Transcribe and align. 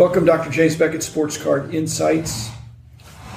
Welcome, 0.00 0.24
Dr. 0.24 0.48
James 0.48 0.76
Beckett, 0.76 1.02
Sports 1.02 1.36
Card 1.36 1.74
Insights. 1.74 2.48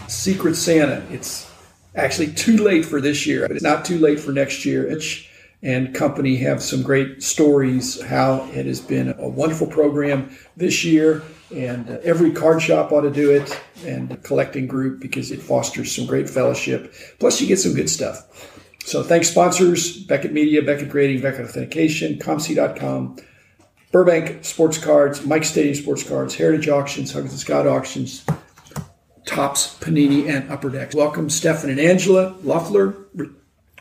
Secret 0.08 0.56
Santa. 0.56 1.06
It's 1.12 1.52
actually 1.94 2.32
too 2.32 2.56
late 2.56 2.86
for 2.86 3.02
this 3.02 3.28
year, 3.28 3.46
but 3.46 3.58
it's 3.58 3.64
not 3.66 3.84
too 3.84 3.98
late 3.98 4.18
for 4.18 4.32
next 4.32 4.64
year. 4.64 4.90
Itch 4.90 5.30
and 5.62 5.94
company 5.94 6.38
have 6.38 6.64
some 6.64 6.82
great 6.82 7.22
stories 7.22 8.02
how 8.04 8.46
it 8.54 8.66
has 8.66 8.80
been 8.80 9.14
a 9.20 9.28
wonderful 9.28 9.68
program 9.68 10.34
this 10.56 10.86
year 10.86 11.22
and 11.54 11.90
every 12.06 12.32
card 12.32 12.62
shop 12.62 12.94
ought 12.94 13.02
to 13.02 13.12
do 13.12 13.30
it 13.30 13.62
and 13.86 14.24
collecting 14.24 14.66
group 14.66 15.02
because 15.02 15.32
it 15.32 15.42
fosters 15.42 15.94
some 15.94 16.06
great 16.06 16.30
fellowship 16.30 16.94
plus 17.20 17.42
you 17.42 17.48
get 17.48 17.60
some 17.60 17.74
good 17.74 17.90
stuff 17.90 18.58
so 18.86 19.04
thanks 19.04 19.30
sponsors 19.30 20.04
beckett 20.06 20.34
media 20.34 20.62
beckett 20.62 20.90
grading 20.90 21.22
beckett 21.22 21.46
authentication 21.46 22.18
comc.com 22.20 23.18
burbank 23.94 24.44
sports 24.44 24.78
cards 24.78 25.26
mike 25.26 25.46
stadium 25.46 25.76
sports 25.76 26.04
cards 26.04 26.36
heritage 26.36 26.68
auctions 26.68 27.14
huggins 27.14 27.32
and 27.32 27.40
scott 27.40 27.66
auctions 27.66 28.26
topps 29.26 29.78
panini 29.80 30.28
and 30.28 30.52
upper 30.52 30.70
decks 30.70 30.94
welcome 30.94 31.30
stefan 31.30 31.70
and 31.70 31.80
angela 31.80 32.36
loeffler 32.44 32.96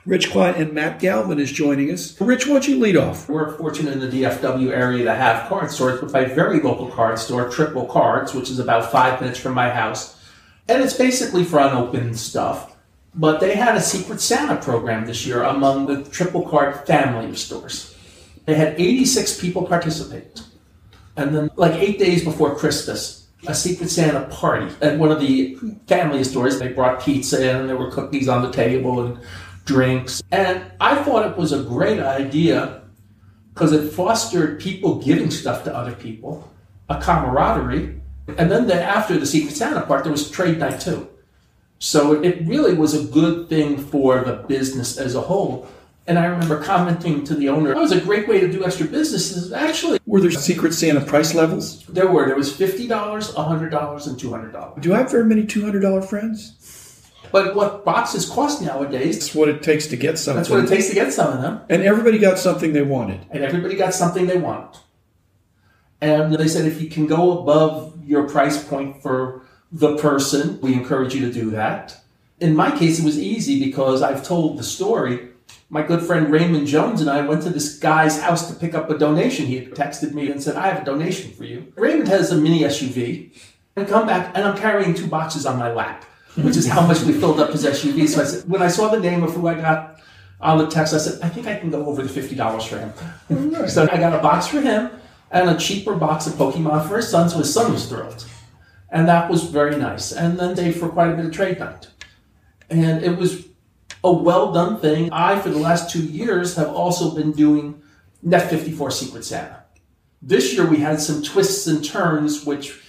Rich 0.05 0.33
Klein 0.33 0.55
and 0.55 0.73
Matt 0.73 0.99
Galvin 0.99 1.39
is 1.39 1.53
joining 1.53 1.93
us. 1.93 2.21
Rich, 2.21 2.49
why 2.49 2.55
don't 2.55 2.67
you 2.67 2.81
lead 2.81 2.97
off? 2.97 3.29
We're 3.29 3.57
fortunate 3.57 3.93
in 3.93 4.01
the 4.01 4.09
DFW 4.09 4.71
area 4.71 5.05
to 5.05 5.15
have 5.15 5.49
card 5.49 5.71
stores, 5.71 6.01
but 6.01 6.11
by 6.11 6.25
very 6.25 6.61
local 6.61 6.89
card 6.89 7.21
store, 7.21 7.49
Triple 7.49 7.87
Cards, 7.87 8.35
which 8.35 8.51
is 8.51 8.59
about 8.59 8.91
five 8.91 9.21
minutes 9.21 9.39
from 9.39 9.55
my 9.55 9.71
house. 9.71 10.21
And 10.69 10.83
it's 10.83 10.95
basically 10.95 11.45
for 11.45 11.61
unopened 11.61 12.19
stuff. 12.19 12.77
But 13.15 13.39
they 13.39 13.55
had 13.55 13.77
a 13.77 13.81
Secret 13.81 14.21
Santa 14.21 14.57
program 14.61 15.07
this 15.07 15.25
year 15.25 15.45
among 15.45 15.87
the 15.87 16.03
Triple 16.11 16.49
Card 16.49 16.85
family 16.85 17.31
of 17.31 17.39
stores. 17.39 17.92
They 18.45 18.55
had 18.55 18.81
86 18.81 19.41
people 19.41 19.67
participate. 19.67 20.43
And 21.17 21.35
then, 21.35 21.51
like 21.57 21.75
eight 21.75 21.99
days 21.99 22.25
before 22.25 22.57
Christmas, 22.57 23.29
a 23.47 23.55
Secret 23.55 23.91
Santa 23.91 24.27
party 24.29 24.73
at 24.81 24.99
one 24.99 25.11
of 25.11 25.21
the 25.21 25.57
family 25.87 26.25
stores. 26.25 26.59
They 26.59 26.69
brought 26.69 27.03
pizza 27.03 27.49
in, 27.49 27.57
and 27.57 27.69
there 27.69 27.77
were 27.77 27.91
cookies 27.91 28.29
on 28.29 28.43
the 28.43 28.51
table, 28.51 29.05
and 29.05 29.19
drinks. 29.65 30.23
And 30.31 30.65
I 30.81 31.03
thought 31.03 31.31
it 31.31 31.37
was 31.37 31.53
a 31.53 31.63
great 31.63 32.01
idea 32.01 32.83
because 33.53 33.73
it 33.73 33.93
fostered 33.93 34.61
people 34.61 35.01
giving 35.03 35.31
stuff 35.31 35.65
to 35.65 35.77
other 35.77 35.93
people, 35.93 36.51
a 36.89 37.01
camaraderie. 37.01 38.01
And 38.39 38.51
then 38.51 38.67
the, 38.67 38.83
after 38.83 39.19
the 39.19 39.27
Secret 39.27 39.55
Santa 39.55 39.83
part, 39.83 40.05
there 40.05 40.13
was 40.13 40.31
trade 40.31 40.59
night 40.59 40.81
too. 40.81 41.09
So 41.79 42.23
it 42.23 42.47
really 42.47 42.75
was 42.75 42.95
a 42.95 43.11
good 43.13 43.49
thing 43.49 43.77
for 43.77 44.23
the 44.23 44.35
business 44.35 44.97
as 44.97 45.15
a 45.15 45.21
whole. 45.21 45.67
And 46.07 46.19
I 46.19 46.25
remember 46.25 46.61
commenting 46.63 47.23
to 47.25 47.35
the 47.35 47.49
owner, 47.49 47.75
that 47.75 47.81
was 47.81 47.93
a 47.93 48.01
great 48.01 48.27
way 48.27 48.41
to 48.41 48.51
do 48.51 48.65
extra 48.65 48.87
businesses. 48.87 49.53
Actually, 49.53 50.01
were 50.05 50.21
there 50.21 50.33
Secret 50.33 50.75
Santa 50.75 51.01
price 51.01 51.33
levels? 51.33 51.87
There 51.87 52.11
were. 52.11 52.27
There 52.27 52.37
was 52.37 52.53
$50, 52.53 52.89
$100, 52.89 54.07
and 54.07 54.19
$200. 54.19 54.81
Do 54.81 54.95
I 54.95 54.99
have 54.99 55.11
very 55.11 55.25
many 55.25 55.45
$200 55.45 56.05
friends? 56.05 57.13
But 57.31 57.55
what 57.55 57.85
boxes 57.85 58.29
cost 58.29 58.61
nowadays? 58.61 59.19
That's 59.19 59.35
what 59.35 59.49
it 59.49 59.63
takes 59.63 59.87
to 59.89 59.97
get 59.97 60.19
something. 60.19 60.39
That's 60.39 60.51
what 60.51 60.65
it 60.65 60.69
takes 60.69 60.89
to 60.89 60.95
get 60.95 61.13
some 61.13 61.33
of 61.33 61.41
them. 61.41 61.61
And 61.69 61.83
everybody 61.83 62.19
got 62.19 62.39
something 62.39 62.73
they 62.73 62.83
wanted. 62.83 63.21
And 63.31 63.45
everybody 63.45 63.77
got 63.77 63.95
something 63.95 64.27
they 64.27 64.37
wanted. 64.37 64.81
And 66.01 66.35
they 66.35 66.49
said 66.49 66.67
if 66.67 66.83
you 66.83 66.91
can 66.91 67.07
go 67.07 67.39
above 67.39 67.97
your 68.05 68.29
price 68.29 68.63
point 68.63 69.01
for 69.01 69.47
the 69.71 69.97
person, 69.97 70.61
we 70.61 70.75
encourage 70.75 71.15
you 71.15 71.21
to 71.27 71.33
do 71.33 71.51
that. 71.51 71.97
In 72.41 72.57
my 72.57 72.77
case, 72.77 72.99
it 72.99 73.05
was 73.05 73.19
easy 73.19 73.65
because 73.65 74.03
I've 74.03 74.25
told 74.25 74.59
the 74.59 74.65
story. 74.65 75.29
My 75.73 75.83
good 75.83 76.03
friend 76.03 76.31
Raymond 76.31 76.67
Jones 76.67 77.01
and 77.01 77.09
I 77.09 77.23
went 77.23 77.43
to 77.45 77.51
this 77.51 77.79
guy's 77.79 78.21
house 78.21 78.49
to 78.49 78.55
pick 78.55 78.75
up 78.75 78.91
a 78.91 78.99
donation. 78.99 79.47
He 79.47 79.57
had 79.57 79.71
texted 79.71 80.13
me 80.13 80.31
and 80.31 80.43
said, 80.43 80.55
I 80.55 80.69
have 80.69 80.83
a 80.83 80.85
donation 80.85 81.33
for 81.33 81.45
you. 81.45 81.73
Raymond 81.77 82.09
has 82.09 82.31
a 82.31 82.37
mini 82.37 82.61
SUV. 82.61 83.35
I 83.77 83.85
come 83.85 84.07
back 84.07 84.33
and 84.37 84.45
I'm 84.45 84.57
carrying 84.57 84.93
two 84.93 85.07
boxes 85.07 85.47
on 85.47 85.59
my 85.59 85.73
lap 85.73 86.05
which 86.37 86.57
is 86.57 86.67
how 86.67 86.87
much 86.87 87.03
we 87.03 87.13
filled 87.13 87.41
up 87.41 87.51
his 87.51 87.65
SUV. 87.65 88.09
So 88.09 88.23
I 88.23 88.25
said, 88.25 88.49
when 88.49 88.63
I 88.63 88.69
saw 88.69 88.89
the 88.89 89.01
name 89.01 89.23
of 89.23 89.35
who 89.35 89.47
I 89.47 89.55
got 89.55 90.01
on 90.41 90.59
the 90.59 90.67
text, 90.67 90.95
I 90.95 90.99
said, 90.99 91.21
I 91.23 91.29
think 91.29 91.47
I 91.47 91.59
can 91.59 91.71
go 91.71 91.87
over 91.87 92.03
the 92.03 92.09
fifty 92.09 92.35
dollars 92.35 92.65
for 92.65 92.79
him. 92.79 92.93
Oh, 93.31 93.67
so 93.67 93.89
I 93.91 93.97
got 93.99 94.15
a 94.15 94.23
box 94.23 94.47
for 94.47 94.61
him 94.61 94.91
and 95.31 95.51
a 95.51 95.57
cheaper 95.57 95.95
box 95.95 96.27
of 96.27 96.35
Pokemon 96.35 96.89
for 96.89 96.97
his 96.97 97.09
son, 97.09 97.29
so 97.29 97.39
his 97.39 97.53
son 97.53 97.73
was 97.73 97.87
thrilled, 97.87 98.27
and 98.91 99.09
that 99.09 99.31
was 99.31 99.45
very 99.45 99.77
nice. 99.77 100.13
And 100.13 100.39
then 100.39 100.55
they 100.55 100.73
for 100.73 100.89
quite 100.89 101.11
a 101.11 101.17
bit 101.17 101.27
of 101.27 101.33
trade 101.33 101.59
night, 101.59 101.89
and 102.71 103.03
it 103.03 103.17
was 103.17 103.47
a 104.05 104.13
well 104.13 104.53
done 104.53 104.79
thing. 104.79 105.13
I, 105.13 105.39
for 105.41 105.51
the 105.51 105.59
last 105.59 105.91
two 105.91 106.05
years, 106.05 106.57
have 106.57 106.69
also 106.69 107.15
been 107.15 107.33
doing 107.33 107.83
Net 108.23 108.51
54 108.51 108.91
Secret 108.91 109.25
Santa. 109.25 109.65
This 110.21 110.55
year 110.55 110.67
we 110.67 110.79
had 110.79 111.01
some 111.01 111.23
twists 111.23 111.67
and 111.67 111.85
turns, 111.85 112.45
which 112.45 112.81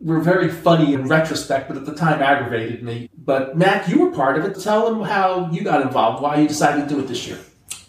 were 0.00 0.20
very 0.20 0.48
funny 0.50 0.94
in 0.94 1.08
retrospect, 1.08 1.68
but 1.68 1.76
at 1.76 1.86
the 1.86 1.94
time 1.94 2.22
aggravated 2.22 2.82
me. 2.82 3.10
But 3.16 3.56
Matt, 3.56 3.88
you 3.88 4.00
were 4.00 4.12
part 4.12 4.38
of 4.38 4.44
it. 4.44 4.60
Tell 4.60 4.88
them 4.88 5.02
how 5.02 5.50
you 5.50 5.62
got 5.62 5.82
involved, 5.82 6.22
why 6.22 6.40
you 6.40 6.48
decided 6.48 6.88
to 6.88 6.94
do 6.94 7.00
it 7.00 7.08
this 7.08 7.26
year. 7.26 7.38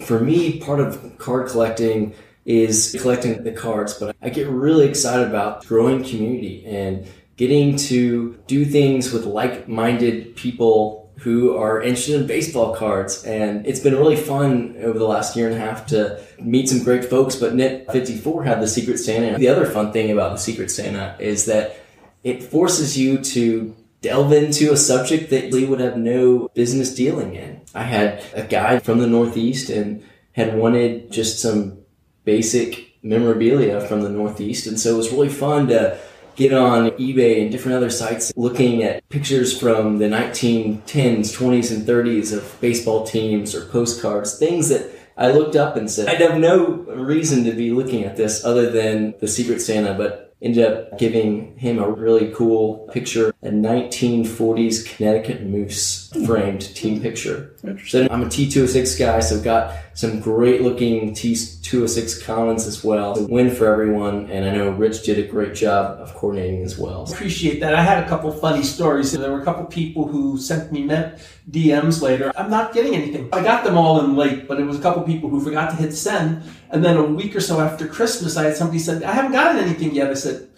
For 0.05 0.19
me, 0.19 0.59
part 0.59 0.79
of 0.79 1.17
card 1.17 1.49
collecting 1.49 2.13
is 2.45 2.97
collecting 2.99 3.43
the 3.43 3.51
cards, 3.51 3.93
but 3.93 4.15
I 4.21 4.29
get 4.29 4.47
really 4.47 4.87
excited 4.87 5.27
about 5.27 5.65
growing 5.65 6.03
community 6.03 6.65
and 6.65 7.05
getting 7.35 7.75
to 7.77 8.39
do 8.47 8.65
things 8.65 9.13
with 9.13 9.25
like-minded 9.25 10.35
people 10.35 11.08
who 11.19 11.55
are 11.55 11.81
interested 11.81 12.19
in 12.19 12.27
baseball 12.27 12.75
cards. 12.75 13.23
And 13.23 13.65
it's 13.65 13.79
been 13.79 13.95
really 13.95 14.15
fun 14.15 14.75
over 14.79 14.97
the 14.97 15.07
last 15.07 15.35
year 15.35 15.47
and 15.47 15.55
a 15.55 15.59
half 15.59 15.85
to 15.87 16.21
meet 16.39 16.69
some 16.69 16.83
great 16.83 17.05
folks. 17.05 17.35
But 17.35 17.55
Net 17.55 17.91
54 17.91 18.43
had 18.43 18.61
the 18.61 18.67
Secret 18.67 18.97
Santa. 18.97 19.37
The 19.37 19.49
other 19.49 19.65
fun 19.65 19.91
thing 19.91 20.11
about 20.11 20.31
the 20.31 20.37
Secret 20.37 20.71
Santa 20.71 21.15
is 21.19 21.45
that 21.45 21.77
it 22.23 22.43
forces 22.43 22.97
you 22.97 23.17
to 23.17 23.75
delve 24.01 24.31
into 24.31 24.71
a 24.71 24.77
subject 24.77 25.29
that 25.29 25.51
you 25.51 25.67
would 25.67 25.79
have 25.79 25.97
no 25.97 26.49
business 26.53 26.95
dealing 26.95 27.35
in. 27.35 27.61
I 27.75 27.83
had 27.83 28.23
a 28.33 28.43
guy 28.43 28.79
from 28.79 28.99
the 28.99 29.07
Northeast 29.07 29.69
and 29.69 30.03
had 30.33 30.57
wanted 30.57 31.11
just 31.11 31.41
some 31.41 31.79
basic 32.23 32.89
memorabilia 33.03 33.81
from 33.81 34.01
the 34.01 34.09
Northeast. 34.09 34.67
And 34.67 34.79
so 34.79 34.93
it 34.93 34.97
was 34.97 35.11
really 35.11 35.29
fun 35.29 35.67
to 35.67 35.97
get 36.39 36.53
on 36.53 36.91
eBay 36.91 37.41
and 37.41 37.51
different 37.51 37.75
other 37.75 37.89
sites 37.89 38.31
looking 38.37 38.81
at 38.81 39.07
pictures 39.09 39.59
from 39.59 39.97
the 39.97 40.05
1910s, 40.05 40.85
20s, 40.85 41.75
and 41.75 41.85
30s 41.85 42.35
of 42.35 42.59
baseball 42.61 43.05
teams 43.05 43.53
or 43.53 43.65
postcards, 43.65 44.39
things 44.39 44.69
that 44.69 44.89
I 45.17 45.31
looked 45.31 45.57
up 45.57 45.75
and 45.75 45.91
said, 45.91 46.07
I'd 46.07 46.21
have 46.21 46.39
no 46.39 46.65
reason 46.65 47.43
to 47.43 47.51
be 47.51 47.71
looking 47.71 48.05
at 48.05 48.15
this 48.15 48.45
other 48.45 48.71
than 48.71 49.15
the 49.19 49.27
Secret 49.27 49.59
Santa, 49.59 49.93
but 49.93 50.28
ended 50.41 50.65
up 50.65 50.97
giving 50.97 51.57
him 51.57 51.79
a 51.79 51.89
really 51.89 52.31
cool 52.33 52.87
picture, 52.93 53.33
a 53.43 53.49
1940s 53.49 54.85
Connecticut 54.95 55.43
Moose 55.43 56.09
framed 56.25 56.61
team 56.75 57.01
picture. 57.01 57.55
So 57.85 58.07
I'm 58.09 58.23
a 58.23 58.27
T206 58.27 58.97
guy, 58.97 59.19
so 59.19 59.37
I've 59.37 59.43
got 59.43 59.75
some 59.93 60.21
great 60.21 60.61
looking 60.61 61.11
T206 61.11 62.23
Collins 62.23 62.65
as 62.67 62.85
well. 62.85 63.27
Win 63.27 63.53
for 63.53 63.67
everyone, 63.67 64.31
and 64.31 64.45
I 64.45 64.55
know 64.55 64.69
Rich 64.69 65.03
did 65.03 65.19
a 65.19 65.27
great 65.27 65.55
job 65.55 65.99
of 65.99 66.13
coordinating 66.15 66.63
as 66.63 66.77
well. 66.77 67.03
Appreciate 67.11 67.59
that. 67.59 67.75
I 67.75 67.81
had 67.81 68.01
a 68.01 68.07
couple 68.07 68.31
funny 68.31 68.63
stories. 68.63 69.11
There 69.11 69.29
were 69.31 69.41
a 69.41 69.45
couple 69.45 69.65
people 69.65 70.07
who 70.07 70.37
sent 70.37 70.71
me 70.71 70.87
DMs 70.87 72.01
later. 72.01 72.31
I'm 72.37 72.49
not 72.49 72.73
getting 72.73 72.95
anything. 72.95 73.27
I 73.33 73.43
got 73.43 73.65
them 73.65 73.77
all 73.77 73.99
in 74.05 74.15
late, 74.15 74.47
but 74.47 74.59
it 74.59 74.63
was 74.63 74.79
a 74.79 74.81
couple 74.81 75.03
people 75.03 75.29
who 75.29 75.41
forgot 75.41 75.71
to 75.71 75.75
hit 75.75 75.93
send. 75.93 76.43
And 76.69 76.83
then 76.83 76.97
a 76.97 77.03
week 77.03 77.35
or 77.35 77.41
so 77.41 77.59
after 77.59 77.87
Christmas, 77.87 78.37
I 78.37 78.43
had 78.43 78.55
somebody 78.55 78.79
said, 78.79 79.03
I 79.03 79.13
haven't 79.13 79.31
gotten 79.31 79.61
anything 79.61 79.93
yet. 79.93 80.09
I 80.09 80.13
said, 80.13 80.49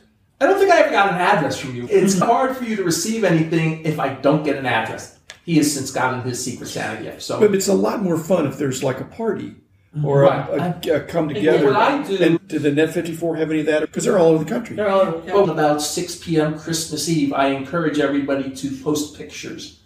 I 0.42 0.46
don't 0.46 0.60
think 0.60 0.72
I 0.72 0.80
ever 0.80 0.92
got 0.92 1.14
an 1.14 1.20
address 1.20 1.60
from 1.60 1.76
you. 1.76 1.88
It's 1.90 2.16
mm-hmm. 2.16 2.26
hard 2.26 2.58
for 2.58 2.66
you 2.66 2.76
to 2.76 2.84
receive 2.84 3.24
anything 3.24 3.86
if 3.86 4.00
I 4.00 4.16
don't 4.16 4.44
get 4.44 4.58
an 4.58 4.66
address 4.66 5.20
he 5.44 5.58
has 5.58 5.74
since 5.74 5.92
gotten 5.92 6.22
his 6.22 6.44
Secret 6.44 6.68
Santa 6.68 7.02
gift. 7.02 7.22
So, 7.22 7.40
but 7.40 7.54
it's 7.56 7.68
a 7.68 7.74
lot 7.74 8.02
more 8.02 8.18
fun 8.18 8.46
if 8.46 8.58
there's 8.58 8.84
like 8.84 9.00
a 9.00 9.06
party 9.06 9.56
mm-hmm. 9.96 10.06
or 10.06 10.22
right. 10.22 10.50
a, 10.50 10.92
a, 10.92 10.98
a, 10.98 11.00
come 11.02 11.30
together. 11.30 11.68
What 11.68 11.75
I 11.75 12.04
do, 12.04 12.18
and 12.18 12.48
did 12.48 12.64
the 12.64 12.72
Net 12.72 12.94
54 12.94 13.38
have 13.38 13.50
any 13.50 13.62
of 13.62 13.66
that? 13.68 13.81
Because 13.81 14.04
they're 14.04 14.19
all 14.19 14.30
over 14.30 14.44
the 14.44 14.50
country. 14.50 14.75
They're 14.75 14.90
all 14.90 15.02
over 15.02 15.12
the 15.12 15.18
country. 15.18 15.34
Well, 15.34 15.50
about 15.50 15.81
6 15.81 16.16
p.m. 16.24 16.60
Christmas 16.60 17.10
Eve, 17.10 17.34
I 17.34 17.48
encourage 17.48 18.00
everybody 18.00 18.56
to 18.56 18.84
post 18.84 19.18
pictures 19.18 19.80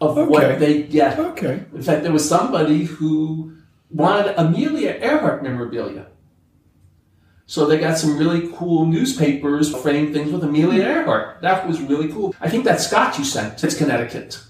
of 0.00 0.18
okay. 0.18 0.28
what 0.28 0.58
they 0.58 0.82
get. 0.82 1.18
Okay. 1.18 1.64
In 1.74 1.82
fact, 1.82 2.02
there 2.02 2.12
was 2.12 2.28
somebody 2.28 2.84
who 2.84 3.56
wanted 3.92 4.34
Amelia 4.36 4.98
Earhart 5.00 5.42
memorabilia. 5.42 6.06
So 7.46 7.66
they 7.66 7.78
got 7.78 7.98
some 7.98 8.16
really 8.16 8.50
cool 8.54 8.86
newspapers 8.86 9.74
framed 9.82 10.14
things 10.14 10.32
with 10.32 10.42
Amelia 10.42 10.84
Earhart. 10.84 11.42
That 11.42 11.66
was 11.66 11.80
really 11.80 12.08
cool. 12.08 12.34
I 12.40 12.48
think 12.48 12.64
that 12.64 12.80
Scott 12.80 13.18
you 13.18 13.24
sent. 13.24 13.62
It's 13.62 13.76
Connecticut 13.76 14.42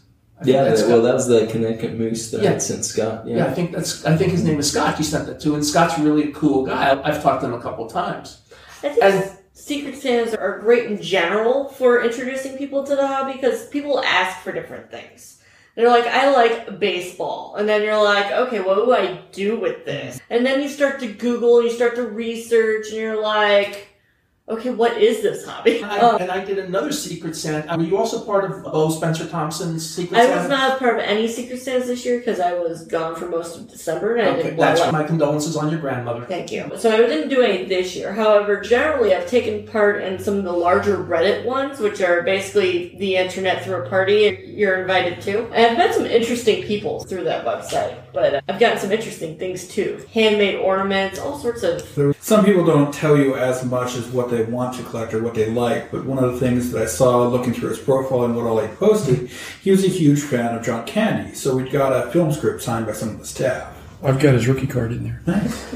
yeah, 0.45 0.65
that, 0.65 0.89
well, 0.89 1.03
that 1.03 1.15
was 1.15 1.27
the 1.27 1.47
Connecticut 1.47 1.95
Moose 1.99 2.31
that 2.31 2.43
yeah. 2.43 2.55
I 2.55 2.59
sent 2.59 2.85
Scott. 2.85 3.27
Yeah. 3.27 3.39
yeah. 3.39 3.47
I 3.47 3.55
think 3.55 3.73
that's. 3.73 4.05
I 4.05 4.17
think 4.17 4.33
his 4.33 4.45
name 4.45 4.59
is 4.59 4.71
Scott. 4.71 4.99
You 4.99 5.05
sent 5.05 5.27
that 5.27 5.41
to, 5.41 5.55
and 5.55 5.65
Scott's 5.65 5.99
really 5.99 6.31
a 6.31 6.33
cool 6.33 6.67
guy. 6.67 7.01
I've 7.03 7.23
talked 7.23 7.43
to 7.43 7.49
him 7.49 7.55
a 7.55 7.61
couple 7.61 7.87
times. 7.89 8.41
I 8.83 8.89
think 8.89 9.03
and, 9.03 9.39
Secret 9.53 9.97
Santas 9.97 10.35
are 10.35 10.59
great 10.59 10.91
in 10.91 11.01
general 11.01 11.69
for 11.69 12.03
introducing 12.03 12.57
people 12.57 12.85
to 12.85 12.97
the 12.97 13.07
hobby 13.07 13.35
because 13.35 13.69
people 13.69 14.03
ask 14.03 14.41
for 14.41 14.51
different 14.53 14.91
things. 14.91 15.42
They're 15.75 15.89
like, 15.89 16.07
I 16.07 16.33
like 16.33 16.79
baseball. 16.79 17.55
And 17.57 17.69
then 17.69 17.83
you're 17.83 18.03
like, 18.03 18.31
okay, 18.31 18.61
what 18.61 18.75
do 18.75 18.93
I 18.93 19.23
do 19.33 19.59
with 19.59 19.85
this? 19.85 20.21
And 20.29 20.45
then 20.45 20.61
you 20.61 20.69
start 20.69 21.01
to 21.01 21.13
Google 21.13 21.59
and 21.59 21.69
you 21.69 21.75
start 21.75 21.95
to 21.97 22.07
research 22.07 22.89
and 22.89 22.97
you're 22.97 23.21
like, 23.21 23.89
okay, 24.53 24.71
what 24.71 24.97
is 25.01 25.23
this 25.23 25.45
hobby? 25.47 25.79
And 25.83 25.87
I, 25.91 25.99
Um, 25.99 26.17
and 26.21 26.31
I 26.31 26.45
did 26.45 26.59
another 26.59 26.93
Secret 26.93 27.35
Santa. 27.37 27.77
Were 27.77 27.83
you 27.85 27.97
also 27.97 28.21
part 28.25 28.45
of 28.51 28.63
Bo 28.65 28.91
Spencer 28.91 29.27
Thompson's 29.27 29.89
Secret 29.89 30.17
Santa? 30.17 30.23
I 30.23 30.27
Santa? 30.37 30.41
was 30.41 30.49
not 30.51 30.77
a 30.77 30.79
part 30.79 30.95
of 30.99 31.01
any 31.05 31.29
Secret 31.29 31.61
Santas 31.63 31.89
this 31.89 32.05
year 32.05 32.19
because 32.19 32.41
I 32.41 32.53
was 32.55 32.85
gone 32.87 33.15
for 33.17 33.27
most 33.29 33.57
of 33.59 33.71
December 33.71 34.17
and 34.17 34.29
I 34.29 34.31
Okay, 34.33 34.43
didn't 34.43 34.59
that's 34.59 34.81
want 34.81 34.93
my 34.93 35.05
condolences 35.05 35.57
on 35.57 35.71
your 35.71 35.81
grandmother. 35.81 36.25
Thank 36.27 36.53
you. 36.53 36.71
So 36.77 36.93
I 36.93 36.97
didn't 36.99 37.29
do 37.29 37.43
any 37.43 37.65
this 37.67 37.95
year. 37.97 38.13
However, 38.13 38.61
generally 38.61 39.15
I've 39.15 39.27
taken 39.29 39.67
part 39.67 40.03
in 40.03 40.19
some 40.19 40.37
of 40.39 40.45
the 40.45 40.53
larger 40.53 40.97
Reddit 40.99 41.45
ones, 41.45 41.79
which 41.81 42.01
are 42.01 42.23
basically 42.23 42.95
the 42.99 43.17
internet 43.17 43.65
through 43.65 43.85
a 43.85 43.89
party 43.89 44.53
you're 44.57 44.81
invited 44.81 45.21
to. 45.23 45.45
And 45.53 45.67
I've 45.67 45.79
met 45.79 45.95
some 45.95 46.07
interesting 46.07 46.63
people 46.65 47.05
through 47.05 47.25
that 47.25 47.45
website, 47.45 47.97
but 48.13 48.43
I've 48.49 48.59
gotten 48.61 48.79
some 48.79 48.93
interesting 48.93 49.39
things 49.39 49.67
too. 49.69 50.05
Handmade 50.13 50.57
ornaments, 50.57 51.19
all 51.19 51.39
sorts 51.39 51.63
of. 51.63 51.95
There- 51.95 52.15
Some 52.21 52.45
people 52.45 52.65
don't 52.65 52.93
tell 52.93 53.17
you 53.17 53.35
as 53.35 53.65
much 53.65 53.97
as 53.97 54.07
what 54.09 54.31
they 54.31 54.42
want 54.45 54.77
to 54.77 54.83
collect 54.85 55.15
or 55.15 55.23
what 55.23 55.35
they 55.35 55.51
like, 55.51 55.91
but 55.91 56.05
one 56.05 56.23
of 56.23 56.33
the 56.33 56.39
things 56.41 56.71
that 56.73 56.83
I 56.83 56.87
saw 56.87 57.27
looking 57.27 57.53
through 57.53 57.71
his 57.71 57.79
profile 57.79 58.25
and 58.25 58.37
what 58.37 58.47
all 58.47 58.61
he 58.61 58.69
posted, 58.77 59.31
he 59.63 59.71
was 59.71 59.85
a 59.85 59.89
huge 59.89 60.21
fan 60.21 60.55
of 60.55 60.65
John 60.65 60.85
Candy. 60.87 61.35
So 61.35 61.57
we 61.57 61.69
got 61.69 61.93
a 61.93 62.11
film 62.11 62.33
script 62.33 62.63
signed 62.63 62.87
by 62.87 62.93
some 62.93 63.11
of 63.11 63.19
the 63.19 63.27
staff. 63.27 63.77
I've 64.03 64.19
got 64.19 64.35
his 64.35 64.49
rookie 64.49 64.67
card 64.67 64.93
in 64.93 65.05
there. 65.05 65.23
Nice. 65.27 65.75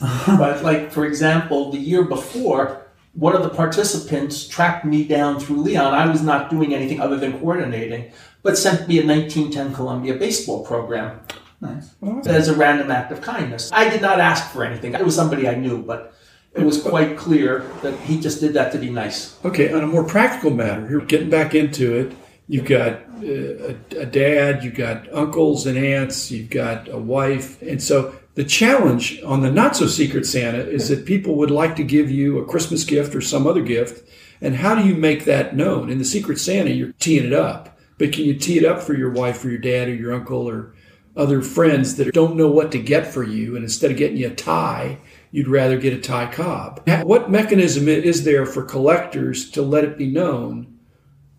But 0.26 0.62
like 0.64 0.90
for 0.92 1.04
example, 1.06 1.70
the 1.70 1.78
year 1.78 2.04
before, 2.04 2.86
one 3.14 3.34
of 3.34 3.42
the 3.42 3.50
participants 3.50 4.46
tracked 4.46 4.84
me 4.84 5.04
down 5.04 5.40
through 5.40 5.62
Leon. 5.62 5.94
I 5.94 6.06
was 6.08 6.22
not 6.22 6.50
doing 6.50 6.74
anything 6.74 7.00
other 7.00 7.16
than 7.16 7.32
coordinating, 7.40 8.12
but 8.42 8.58
sent 8.58 8.88
me 8.88 8.98
a 9.00 9.06
1910 9.06 9.74
Columbia 9.74 10.14
baseball 10.14 10.64
program 10.64 11.20
Nice. 11.60 11.94
as 12.26 12.48
a 12.48 12.54
random 12.54 12.90
act 12.90 13.10
of 13.10 13.20
kindness. 13.20 13.70
I 13.72 13.88
did 13.88 14.00
not 14.02 14.20
ask 14.20 14.52
for 14.52 14.64
anything. 14.64 14.94
It 14.94 15.04
was 15.04 15.16
somebody 15.16 15.48
I 15.48 15.54
knew, 15.56 15.82
but 15.82 16.14
it 16.58 16.64
was 16.64 16.82
quite 16.82 17.16
clear 17.16 17.60
that 17.82 17.98
he 18.00 18.18
just 18.20 18.40
did 18.40 18.54
that 18.54 18.72
to 18.72 18.78
be 18.78 18.90
nice. 18.90 19.36
Okay, 19.44 19.72
on 19.72 19.82
a 19.82 19.86
more 19.86 20.04
practical 20.04 20.50
matter, 20.50 20.86
you're 20.90 21.00
getting 21.00 21.30
back 21.30 21.54
into 21.54 21.96
it. 21.96 22.12
You've 22.48 22.64
got 22.64 22.92
uh, 23.22 23.74
a, 23.74 23.76
a 23.98 24.06
dad, 24.06 24.64
you've 24.64 24.74
got 24.74 25.12
uncles 25.12 25.66
and 25.66 25.76
aunts, 25.76 26.30
you've 26.30 26.50
got 26.50 26.88
a 26.88 26.98
wife. 26.98 27.60
And 27.62 27.82
so 27.82 28.16
the 28.34 28.44
challenge 28.44 29.20
on 29.22 29.42
the 29.42 29.50
not 29.50 29.76
so 29.76 29.86
secret 29.86 30.24
Santa 30.24 30.66
is 30.68 30.88
that 30.88 31.04
people 31.04 31.34
would 31.36 31.50
like 31.50 31.76
to 31.76 31.84
give 31.84 32.10
you 32.10 32.38
a 32.38 32.46
Christmas 32.46 32.84
gift 32.84 33.14
or 33.14 33.20
some 33.20 33.46
other 33.46 33.62
gift. 33.62 34.08
And 34.40 34.54
how 34.54 34.74
do 34.74 34.86
you 34.86 34.94
make 34.94 35.24
that 35.24 35.56
known? 35.56 35.90
In 35.90 35.98
the 35.98 36.04
secret 36.04 36.38
Santa, 36.38 36.70
you're 36.70 36.92
teeing 37.00 37.26
it 37.26 37.32
up. 37.32 37.78
But 37.98 38.12
can 38.12 38.24
you 38.24 38.34
tee 38.34 38.58
it 38.58 38.64
up 38.64 38.80
for 38.80 38.94
your 38.94 39.10
wife 39.10 39.44
or 39.44 39.50
your 39.50 39.58
dad 39.58 39.88
or 39.88 39.94
your 39.94 40.14
uncle 40.14 40.48
or 40.48 40.72
other 41.18 41.42
friends 41.42 41.96
that 41.96 42.14
don't 42.14 42.36
know 42.36 42.48
what 42.48 42.72
to 42.72 42.78
get 42.78 43.06
for 43.06 43.22
you? 43.22 43.56
And 43.56 43.64
instead 43.64 43.90
of 43.90 43.96
getting 43.98 44.16
you 44.16 44.28
a 44.28 44.34
tie, 44.34 44.98
you'd 45.30 45.48
rather 45.48 45.78
get 45.78 45.92
a 45.92 46.00
Ty 46.00 46.32
Cobb. 46.32 46.88
What 47.02 47.30
mechanism 47.30 47.88
is 47.88 48.24
there 48.24 48.46
for 48.46 48.62
collectors 48.62 49.50
to 49.50 49.62
let 49.62 49.84
it 49.84 49.98
be 49.98 50.06
known 50.06 50.78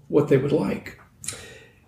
what 0.08 0.28
they 0.28 0.38
would 0.38 0.52
like? 0.52 1.00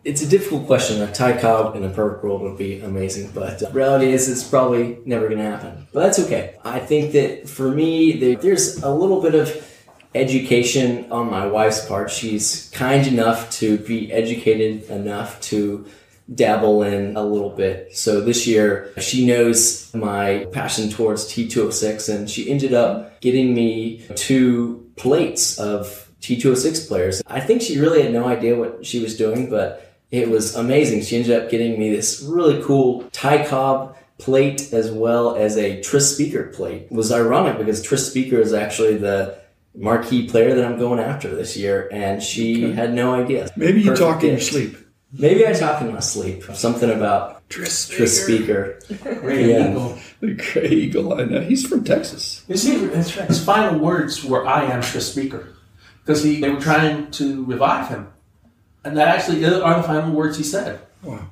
It's 0.03 0.23
a 0.23 0.27
difficult 0.27 0.65
question. 0.65 0.99
A 1.01 1.11
Ty 1.11 1.39
Cobb 1.39 1.75
in 1.75 1.83
a 1.83 1.89
perfect 1.89 2.23
world 2.23 2.41
would 2.41 2.57
be 2.57 2.79
amazing, 2.79 3.31
but 3.35 3.61
uh, 3.61 3.69
reality 3.69 4.11
is 4.11 4.27
it's 4.27 4.43
probably 4.43 4.97
never 5.05 5.27
going 5.27 5.37
to 5.37 5.43
happen. 5.43 5.87
But 5.93 6.01
that's 6.01 6.19
okay. 6.21 6.55
I 6.63 6.79
think 6.79 7.11
that 7.11 7.47
for 7.47 7.69
me, 7.69 8.33
there's 8.33 8.81
a 8.81 8.91
little 8.91 9.21
bit 9.21 9.35
of 9.35 9.67
education 10.15 11.11
on 11.11 11.29
my 11.29 11.45
wife's 11.45 11.85
part. 11.85 12.09
She's 12.09 12.71
kind 12.73 13.05
enough 13.05 13.51
to 13.59 13.77
be 13.77 14.11
educated 14.11 14.89
enough 14.89 15.39
to 15.41 15.85
dabble 16.33 16.83
in 16.83 17.15
a 17.17 17.23
little 17.23 17.49
bit. 17.49 17.95
So 17.95 18.21
this 18.21 18.47
year, 18.47 18.91
she 18.99 19.25
knows 19.25 19.93
my 19.93 20.45
passion 20.51 20.89
towards 20.89 21.25
T206, 21.25 22.13
and 22.13 22.29
she 22.29 22.49
ended 22.49 22.73
up 22.73 23.19
getting 23.21 23.53
me 23.53 24.05
two 24.15 24.89
plates 24.95 25.59
of 25.59 26.09
T206 26.21 26.87
players. 26.87 27.21
I 27.27 27.39
think 27.39 27.61
she 27.61 27.79
really 27.79 28.01
had 28.03 28.13
no 28.13 28.27
idea 28.27 28.55
what 28.55 28.85
she 28.85 29.01
was 29.01 29.17
doing, 29.17 29.49
but 29.49 29.87
it 30.11 30.29
was 30.29 30.55
amazing. 30.55 31.01
She 31.01 31.17
ended 31.17 31.31
up 31.41 31.49
getting 31.49 31.79
me 31.79 31.93
this 31.93 32.21
really 32.21 32.61
cool 32.63 33.03
Ty 33.11 33.47
Cobb 33.47 33.97
plate 34.17 34.71
as 34.71 34.91
well 34.91 35.35
as 35.35 35.57
a 35.57 35.81
Tris 35.81 36.13
Speaker 36.13 36.43
plate. 36.47 36.83
It 36.83 36.91
was 36.91 37.11
ironic 37.11 37.57
because 37.57 37.81
Tris 37.81 38.07
Speaker 38.09 38.39
is 38.39 38.53
actually 38.53 38.97
the 38.97 39.37
marquee 39.73 40.27
player 40.27 40.53
that 40.53 40.63
I'm 40.65 40.77
going 40.77 40.99
after 40.99 41.33
this 41.33 41.57
year, 41.57 41.89
and 41.91 42.21
she 42.21 42.65
Okay. 42.65 42.73
had 42.75 42.93
no 42.93 43.13
idea. 43.13 43.49
Maybe 43.55 43.79
you 43.79 43.91
Perfect 43.91 43.99
talk 43.99 44.23
in 44.23 44.31
your 44.31 44.39
sleep. 44.39 44.77
Maybe 45.13 45.45
I 45.45 45.51
talk 45.53 45.81
in 45.81 45.93
my 45.93 45.99
sleep. 45.99 46.43
Something 46.53 46.89
about 46.89 47.47
Tris 47.49 47.87
Tris 47.89 48.23
Speaker. 48.23 48.79
Great 49.03 49.47
Yeah. 49.49 49.71
Eagle. 49.71 49.97
The 50.21 50.33
Gray 50.35 50.69
Eagle. 50.69 51.13
I 51.19 51.25
know. 51.25 51.41
He's 51.41 51.67
from 51.67 51.83
Texas. 51.83 52.45
You 52.47 52.55
see, 52.55 52.77
his, 52.87 53.11
his 53.13 53.43
final 53.43 53.77
words 53.79 54.23
were, 54.23 54.45
I 54.47 54.63
am 54.65 54.79
the 54.81 55.01
speaker. 55.01 55.49
Because 56.05 56.23
he, 56.23 56.39
they 56.39 56.49
were 56.49 56.61
trying 56.61 57.11
to 57.11 57.43
revive 57.45 57.89
him. 57.89 58.07
And 58.83 58.97
that 58.97 59.09
actually 59.09 59.43
are 59.45 59.77
the 59.77 59.83
final 59.83 60.11
words 60.13 60.37
he 60.37 60.43
said. 60.43 60.79
Wow. 61.03 61.27